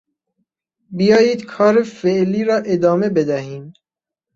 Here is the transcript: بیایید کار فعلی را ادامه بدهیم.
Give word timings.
بیایید 0.97 1.45
کار 1.45 1.83
فعلی 1.83 2.43
را 2.43 2.55
ادامه 2.57 3.09
بدهیم. 3.09 3.73